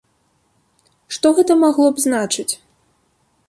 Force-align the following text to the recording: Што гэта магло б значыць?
Што 1.17 1.27
гэта 1.41 1.59
магло 1.67 1.87
б 1.95 2.05
значыць? 2.09 2.51